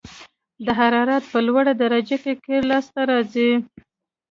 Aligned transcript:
د 0.65 0.67
حرارت 0.79 1.23
په 1.31 1.39
لوړه 1.47 1.73
درجه 1.83 2.17
کې 2.23 2.33
قیر 2.43 2.63
لاسته 2.71 3.01
راځي 3.11 3.51